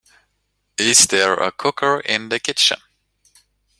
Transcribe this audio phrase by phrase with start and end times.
[0.79, 2.79] Is there a cooker in the kitchen?